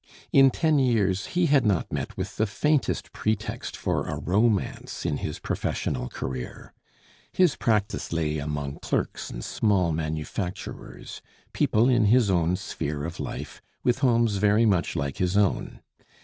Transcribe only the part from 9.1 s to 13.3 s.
and small manufacturers, people in his own sphere of